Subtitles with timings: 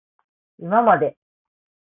[0.57, 1.15] いままで